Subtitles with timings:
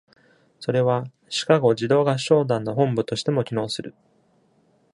[0.59, 3.93] それは、シカゴ児童合唱団の本部としても機能する。